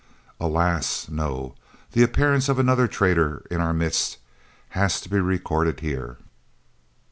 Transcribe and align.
Alas, 0.39 1.09
no! 1.09 1.53
the 1.91 2.01
appearance 2.01 2.49
of 2.49 2.57
another 2.57 2.87
traitor 2.87 3.45
in 3.51 3.61
our 3.61 3.71
midst 3.71 4.17
has 4.69 4.99
to 4.99 5.07
be 5.07 5.19
recorded 5.19 5.81
here. 5.81 6.17